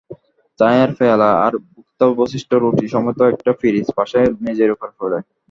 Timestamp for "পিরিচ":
3.61-3.87